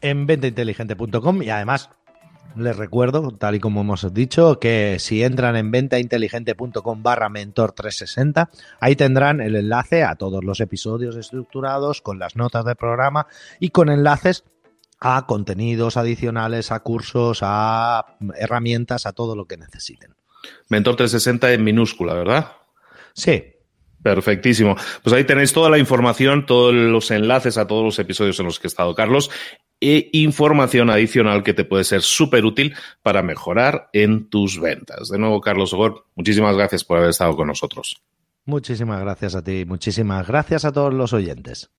En 0.00 0.26
ventainteligente.com 0.26 1.42
y 1.42 1.50
además 1.50 1.88
les 2.56 2.76
recuerdo, 2.76 3.30
tal 3.32 3.54
y 3.54 3.60
como 3.60 3.80
hemos 3.80 4.12
dicho, 4.12 4.58
que 4.58 4.98
si 4.98 5.22
entran 5.22 5.56
en 5.56 5.70
ventainteligente.com 5.70 7.02
barra 7.02 7.28
mentor 7.28 7.72
360, 7.72 8.50
ahí 8.80 8.96
tendrán 8.96 9.40
el 9.40 9.56
enlace 9.56 10.04
a 10.04 10.16
todos 10.16 10.44
los 10.44 10.60
episodios 10.60 11.16
estructurados 11.16 12.02
con 12.02 12.18
las 12.18 12.36
notas 12.36 12.64
del 12.64 12.76
programa 12.76 13.26
y 13.60 13.70
con 13.70 13.88
enlaces 13.88 14.44
a 15.00 15.26
contenidos 15.26 15.96
adicionales, 15.96 16.70
a 16.70 16.80
cursos, 16.80 17.40
a 17.42 18.16
herramientas, 18.36 19.06
a 19.06 19.12
todo 19.12 19.34
lo 19.34 19.46
que 19.46 19.56
necesiten. 19.56 20.14
Mentor 20.68 20.96
360 20.96 21.52
en 21.52 21.64
minúscula, 21.64 22.14
¿verdad? 22.14 22.52
Sí, 23.14 23.44
Perfectísimo. 24.02 24.76
Pues 25.02 25.14
ahí 25.14 25.24
tenéis 25.24 25.52
toda 25.52 25.70
la 25.70 25.78
información, 25.78 26.44
todos 26.44 26.74
los 26.74 27.10
enlaces 27.12 27.56
a 27.56 27.66
todos 27.68 27.84
los 27.84 27.98
episodios 28.00 28.38
en 28.40 28.46
los 28.46 28.58
que 28.58 28.66
ha 28.66 28.68
estado 28.68 28.94
Carlos 28.94 29.30
e 29.82 30.08
información 30.12 30.88
adicional 30.88 31.42
que 31.42 31.54
te 31.54 31.64
puede 31.64 31.82
ser 31.82 32.02
súper 32.02 32.44
útil 32.44 32.74
para 33.02 33.22
mejorar 33.22 33.90
en 33.92 34.30
tus 34.30 34.60
ventas. 34.60 35.08
De 35.08 35.18
nuevo, 35.18 35.40
Carlos 35.40 35.72
Ogor, 35.74 36.06
muchísimas 36.14 36.56
gracias 36.56 36.84
por 36.84 36.98
haber 36.98 37.10
estado 37.10 37.36
con 37.36 37.48
nosotros. 37.48 38.00
Muchísimas 38.44 39.00
gracias 39.00 39.34
a 39.34 39.42
ti, 39.42 39.64
muchísimas 39.66 40.26
gracias 40.26 40.64
a 40.64 40.72
todos 40.72 40.94
los 40.94 41.12
oyentes. 41.12 41.70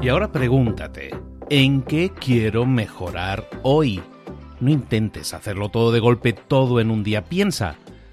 Y 0.00 0.08
ahora 0.08 0.32
pregúntate, 0.32 1.10
¿en 1.48 1.82
qué 1.82 2.10
quiero 2.10 2.66
mejorar 2.66 3.48
hoy? 3.62 4.02
No 4.58 4.70
intentes 4.70 5.34
hacerlo 5.34 5.68
todo 5.68 5.92
de 5.92 6.00
golpe, 6.00 6.32
todo 6.32 6.80
en 6.80 6.90
un 6.90 7.04
día. 7.04 7.24
Piensa, 7.24 7.76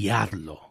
y 0.00 0.08
hazlo. 0.08 0.70